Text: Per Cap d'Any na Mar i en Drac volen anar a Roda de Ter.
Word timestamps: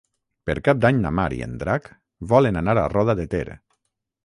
Per 0.49 0.53
Cap 0.67 0.79
d'Any 0.85 1.01
na 1.03 1.11
Mar 1.17 1.25
i 1.35 1.43
en 1.49 1.53
Drac 1.65 1.91
volen 2.33 2.59
anar 2.65 2.77
a 2.87 2.89
Roda 2.97 3.19
de 3.23 3.29
Ter. 3.37 3.47